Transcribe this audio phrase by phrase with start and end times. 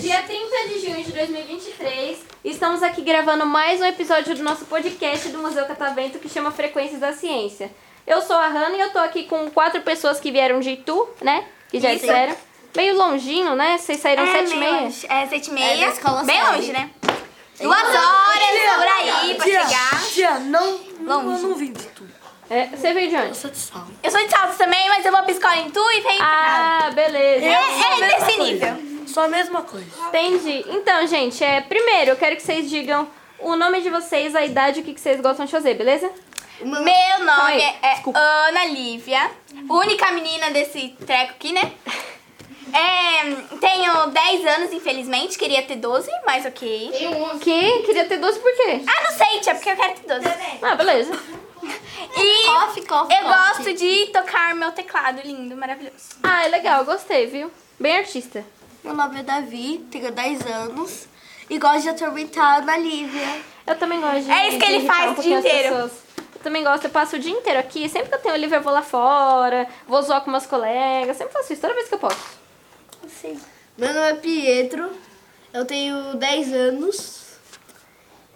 [0.00, 5.28] Dia 30 de junho de 2023, estamos aqui gravando mais um episódio do nosso podcast
[5.28, 7.70] do Museu Catavento que chama Frequências da Ciência.
[8.06, 11.06] Eu sou a Hanna e eu tô aqui com quatro pessoas que vieram de Itu,
[11.20, 11.44] né?
[11.70, 12.06] Que já Isso.
[12.06, 12.36] disseram.
[12.76, 13.76] Meio longinho, né?
[13.78, 14.80] Vocês saíram sete e meia.
[14.82, 15.06] longe.
[15.08, 15.86] É, sete e É meia.
[15.86, 16.90] da escola bem longe, né?
[17.60, 20.02] Duas horas por aí pra Tia, chegar.
[20.12, 21.42] tia, não, não, Longe.
[21.42, 22.08] eu não vim de tudo.
[22.50, 23.36] É, você veio de onde?
[23.36, 23.86] Sou de sal.
[24.02, 26.86] Eu sou de Saltos também, mas eu vou escola em Tu e pra casa.
[26.86, 27.44] Ah, beleza.
[27.44, 29.06] É, é desse nível.
[29.06, 29.86] Só a mesma coisa.
[30.08, 30.64] Entendi.
[30.68, 34.78] Então, gente, é, primeiro eu quero que vocês digam o nome de vocês, a idade
[34.78, 36.10] e o que que vocês gostam de fazer, beleza?
[36.60, 38.18] Meu nome é desculpa.
[38.18, 39.30] Ana Lívia,
[39.68, 41.72] única menina desse treco aqui, né?
[42.72, 46.90] É, tenho 10 anos, infelizmente, queria ter 12, mas ok.
[47.40, 47.82] Que?
[47.82, 48.82] Queria ter 12 por quê?
[48.86, 50.28] Ah, não sei, tia, porque eu quero ter 12.
[50.62, 51.12] Ah, beleza.
[52.16, 53.64] E Coffee, coffee, eu coffee.
[53.64, 56.16] gosto de tocar meu teclado lindo, maravilhoso.
[56.22, 57.50] Ah, é legal, gostei, viu?
[57.78, 58.44] Bem artista.
[58.84, 61.06] Meu nome é Davi, tenho 10 anos
[61.50, 63.40] e gosto de atormentar a Ana Lívia.
[63.66, 64.30] Eu também gosto de.
[64.30, 65.74] É isso que ele faz um o dia inteiro.
[65.74, 65.90] Eu
[66.42, 67.88] também gosto, eu passo o dia inteiro aqui.
[67.88, 71.16] Sempre que eu tenho livro, eu vou lá fora, vou zoar com meus colegas.
[71.16, 72.37] Sempre faço isso, toda vez que eu posso.
[73.76, 74.90] Meu nome é Pietro,
[75.52, 77.18] eu tenho 10 anos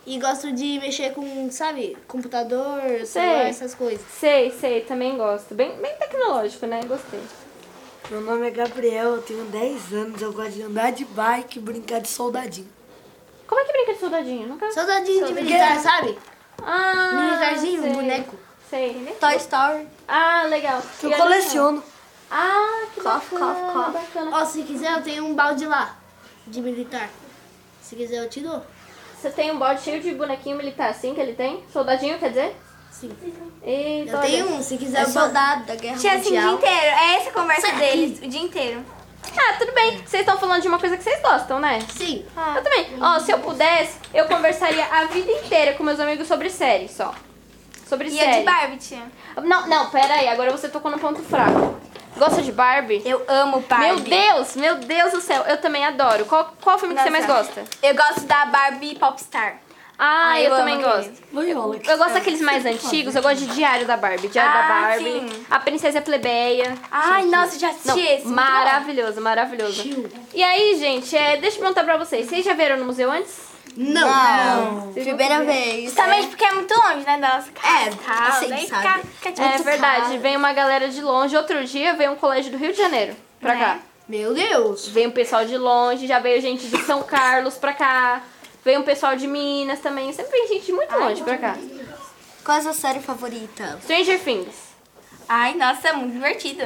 [0.06, 4.04] e gosto de mexer com, sabe, computador, celular, essas coisas.
[4.18, 5.54] Sei, sei, também gosto.
[5.54, 6.80] Bem, bem tecnológico, né?
[6.86, 7.20] Gostei.
[8.10, 11.62] Meu nome é Gabriel, eu tenho 10 anos, eu gosto de andar de bike e
[11.62, 12.68] brincar de soldadinho.
[13.46, 14.48] Como é que brinca de soldadinho?
[14.48, 14.70] Nunca.
[14.72, 16.18] Soldadinho de militar, sabe?
[16.62, 17.92] Ah, Militarzinho, sei.
[17.92, 18.36] boneco.
[18.70, 19.16] Sei.
[19.20, 19.86] Toy Story.
[20.08, 20.82] Ah, legal.
[21.02, 21.82] Eu coleciono.
[22.34, 23.92] Ah, que Cof, bacana, cof, cof.
[23.92, 24.30] bacana.
[24.38, 25.96] Ó, se quiser eu tenho um balde lá,
[26.46, 27.10] de militar.
[27.82, 28.62] Se quiser eu te dou.
[29.20, 31.62] Você tem um bode cheio de bonequinho militar assim que ele tem?
[31.72, 32.56] Soldadinho, quer dizer?
[32.90, 33.14] Sim.
[33.62, 36.54] Eita, Eu tenho um, se quiser É soldado da Guerra Tia, assim, o dia Mundial.
[36.54, 36.96] inteiro.
[36.96, 38.84] É essa a conversa deles, o dia inteiro.
[39.36, 39.98] Ah, tudo bem.
[39.98, 41.78] Vocês estão falando de uma coisa que vocês gostam, né?
[41.96, 42.24] Sim.
[42.56, 42.86] Eu também.
[43.00, 47.14] Ó, se eu pudesse, eu conversaria a vida inteira com meus amigos sobre série, só.
[47.86, 48.38] Sobre E a série.
[48.40, 49.02] de Barbie, tia.
[49.42, 50.28] Não, não, pera aí.
[50.28, 51.76] Agora você tocou no ponto fraco.
[52.16, 53.02] Gosta de Barbie?
[53.04, 53.86] Eu amo Barbie.
[53.86, 55.42] Meu Deus, meu Deus do céu.
[55.42, 56.24] Eu também adoro.
[56.26, 57.42] Qual, qual filme que você mais Nossa.
[57.60, 57.64] gosta?
[57.82, 59.56] Eu gosto da Barbie Popstar.
[59.98, 61.12] Ah, Ah, eu, eu também gosto.
[61.32, 61.76] Loyola.
[61.86, 63.14] Eu gosto daqueles mais antigos.
[63.14, 64.28] Eu gosto de Diário da Barbie.
[64.28, 65.04] Diário da Ah, Barbie.
[65.04, 65.46] sim.
[65.50, 66.74] A Princesa Plebeia.
[66.90, 68.26] Ai, nossa, já assisti Não, esse.
[68.26, 70.10] maravilhoso, maravilhoso.
[70.34, 72.26] E aí, gente, é, deixa eu perguntar pra vocês.
[72.28, 73.51] Vocês já vieram no museu antes?
[73.76, 74.82] Não.
[74.84, 75.84] Não, primeira vez.
[75.84, 77.78] Justamente porque é muito longe, né, da nossa casa.
[77.78, 78.28] É, e tal.
[78.28, 79.02] assim, Daí sabe?
[79.02, 80.20] fica, fica É verdade, caro.
[80.20, 81.36] vem uma galera de longe.
[81.36, 83.60] Outro dia veio um colégio do Rio de Janeiro pra Né?
[83.64, 83.78] cá.
[84.08, 84.88] Meu Deus.
[84.88, 88.20] Veio um pessoal de longe, já veio gente de São Carlos pra cá.
[88.64, 90.12] Veio um pessoal de Minas também.
[90.12, 91.56] Sempre vem gente de muito longe pra cá.
[92.44, 93.78] Qual é a sua série favorita?
[93.84, 94.71] Stranger Things.
[95.28, 96.62] Ai, nossa, é muito divertido.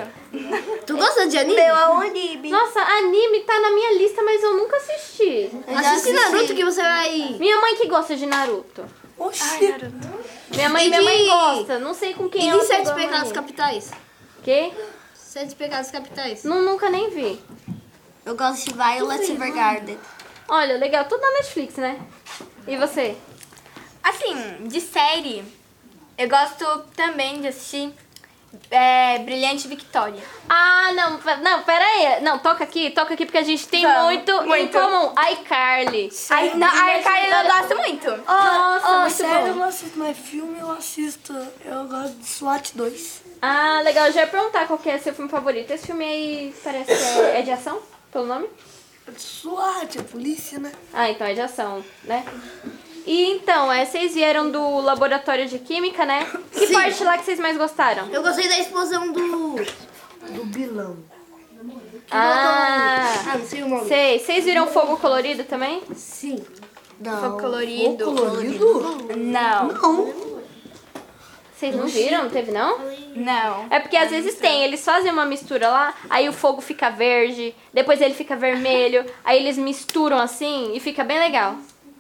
[0.87, 1.55] Tu gosta de anime?
[1.57, 2.51] Meu é o Onibe.
[2.51, 5.51] Nossa, anime tá na minha lista, mas eu nunca assisti.
[5.69, 7.37] Assiste Naruto que você vai...
[7.39, 8.85] Minha mãe que gosta de Naruto.
[9.19, 9.75] Oxi.
[10.55, 11.79] Minha mãe, E minha mãe gosta.
[11.79, 13.33] Não sei com quem E ela de Sete Pecados.
[13.33, 13.91] Capitais?
[14.43, 14.73] Quê?
[15.15, 16.45] Sete Pecados Capitais.
[16.45, 17.41] Não, nunca nem vi.
[18.25, 19.99] Eu gosto de Violet Evergarden.
[20.49, 21.99] Olha, legal, tudo na Netflix, né?
[22.67, 23.17] E você?
[24.03, 25.45] Assim, de série,
[26.17, 27.93] eu gosto também de assistir
[28.71, 30.23] é, Brilhante Victoria.
[30.49, 32.23] Ah, não, não, pera aí.
[32.23, 34.79] Não, toca aqui, toca aqui porque a gente tem Vamos, muito, em muito.
[34.79, 35.13] comum.
[35.33, 36.11] iCarly.
[36.31, 38.11] Ai, não, a Carly eu gosto muito.
[38.27, 39.47] Nossa, Oh, muito sério, bom.
[39.49, 41.33] eu não assisto mais filme, eu assisto.
[41.65, 43.23] Eu gosto de SWAT 2.
[43.43, 44.07] Ah, legal.
[44.07, 45.71] Eu já ia perguntar qual que é seu filme favorito.
[45.71, 47.81] Esse filme aí parece que é, é de ação,
[48.11, 48.49] pelo nome?
[49.17, 50.73] SWAT, é polícia, né?
[50.93, 52.25] Ah, então é de ação, né?
[53.07, 56.27] E então, é, vocês vieram do laboratório de química, né?
[56.53, 56.73] Que Sim.
[56.73, 58.09] parte lá que vocês mais gostaram?
[58.11, 59.55] Eu gostei da explosão do...
[59.55, 60.97] Do vilão.
[62.11, 63.89] Ah, Ah, não sei o nome.
[63.89, 64.19] sei.
[64.19, 65.83] Vocês viram fogo colorido também?
[65.95, 66.45] Sim.
[67.01, 67.21] Não.
[67.21, 68.05] Fogo colorido.
[68.07, 69.07] Colorido?
[69.17, 70.37] Não, Não.
[71.55, 72.25] Vocês não viram?
[72.25, 72.79] Não teve, não?
[73.15, 73.67] não.
[73.71, 77.55] É porque às vezes tem, eles fazem uma mistura lá, aí o fogo fica verde,
[77.73, 81.57] depois ele fica vermelho, aí eles misturam assim e fica bem legal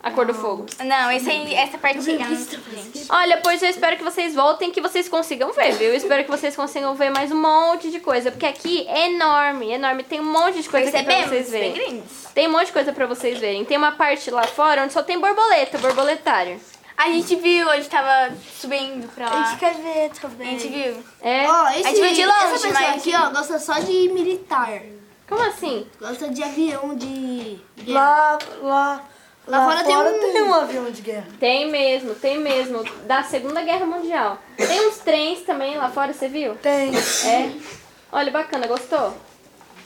[0.06, 0.67] a cor do fogo.
[0.85, 2.61] Não, esse aí, essa não gente.
[3.08, 5.88] Olha, pois eu espero que vocês voltem, que vocês consigam ver, viu?
[5.88, 9.73] Eu espero que vocês consigam ver mais um monte de coisa, porque aqui é enorme,
[9.73, 11.49] enorme, tem um monte de coisa aqui pra Percebemos?
[11.49, 11.73] vocês verem.
[11.73, 12.26] grandes.
[12.32, 13.64] Tem um monte de coisa pra vocês verem.
[13.64, 16.61] Tem uma parte lá fora onde só tem borboleta, borboletário.
[16.97, 19.44] A gente viu, a gente tava subindo pra A lá.
[19.47, 20.59] gente quer ver A também.
[20.59, 20.97] gente viu.
[21.20, 21.47] É?
[21.50, 24.09] Ó, esse, A gente veio de longe, essa pessoa mas- aqui, ó, gosta só de
[24.11, 24.82] militar.
[25.29, 25.85] Como assim?
[26.00, 27.59] Gosta de avião, de...
[27.88, 29.05] Lá, lá,
[29.46, 30.32] Lá, fora, tem um...
[30.32, 31.26] tem um avião de guerra.
[31.38, 32.82] Tem mesmo, tem mesmo.
[33.06, 34.38] Da Segunda Guerra Mundial.
[34.56, 36.54] Tem uns trens também lá fora, você viu?
[36.56, 36.90] Tem.
[36.96, 37.52] É.
[38.10, 39.14] Olha, bacana, gostou?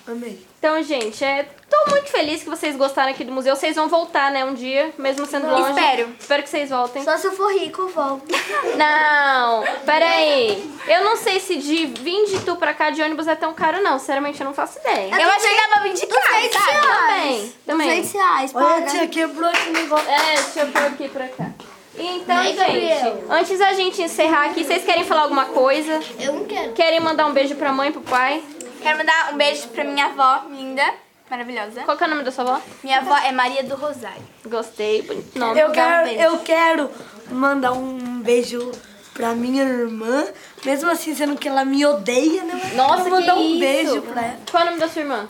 [0.07, 0.45] Amei.
[0.59, 3.55] Então, gente, é, tô muito feliz que vocês gostaram aqui do museu.
[3.55, 5.71] Vocês vão voltar, né, um dia, mesmo sendo longe.
[5.71, 6.09] Espero.
[6.19, 7.03] Espero que vocês voltem.
[7.05, 8.25] Só se eu for rico, eu volto.
[8.77, 10.63] Não, peraí.
[10.89, 13.81] Eu não sei se de vir de tu pra cá de ônibus é tão caro,
[13.83, 13.99] não.
[13.99, 15.15] Sinceramente, eu não faço ideia.
[15.21, 16.81] Eu achei que dava pra vir de casa, sabe?
[16.81, 17.89] Também, também.
[18.03, 18.87] 200 reais, Olha, paga.
[18.87, 20.11] tia, quebrou esse negócio.
[20.11, 21.51] É, deixa eu pôr aqui pra cá.
[21.99, 26.01] Então, Né, gente, antes da gente encerrar aqui, vocês querem falar alguma coisa?
[26.19, 26.73] Eu não quero.
[26.73, 28.43] Querem mandar um beijo pra mãe e pro pai?
[28.83, 30.83] Quero mandar um beijo pra minha avó, linda,
[31.31, 31.83] maravilhosa.
[31.83, 32.63] Qual que é o nome da sua avó?
[32.83, 34.23] Minha avó é Maria do Rosário.
[34.47, 35.61] Gostei, bonito nome.
[35.61, 36.23] Eu um quero, beijo.
[36.23, 36.91] eu quero
[37.31, 38.73] mandar um beijo
[39.13, 40.27] pra minha irmã,
[40.65, 42.73] mesmo assim sendo que ela me odeia, né?
[42.75, 43.59] Nossa, eu vou que mandar um isso?
[43.61, 44.39] beijo pra ela.
[44.51, 45.29] Qual é o nome da sua irmã?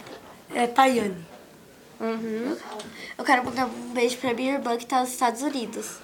[0.55, 1.27] É Tayane.
[2.01, 2.57] Uhum.
[3.19, 5.99] Eu quero mandar um beijo pra minha irmã que tá nos Estados Unidos.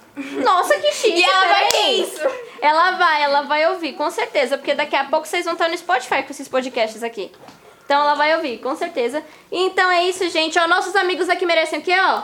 [0.45, 1.19] Nossa, que chique.
[1.19, 1.73] E ela vai peraí.
[1.73, 2.21] ter isso.
[2.61, 4.59] Ela vai, ela vai ouvir, com certeza.
[4.59, 7.33] Porque daqui a pouco vocês vão estar no Spotify com esses podcasts aqui.
[7.85, 9.23] Então ela vai ouvir, com certeza.
[9.51, 10.59] Então é isso, gente.
[10.59, 12.23] Ó, nossos amigos aqui merecem o quê, ó?